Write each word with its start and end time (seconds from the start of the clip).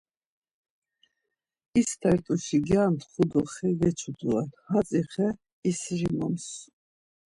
İstert̆uşi 1.79 2.57
gyantxu 2.67 3.23
do 3.31 3.41
xe 3.53 3.69
geçu 3.79 4.11
doren, 4.19 4.49
hatzi 4.67 5.01
xe 5.11 5.27
isrimoms. 5.69 6.47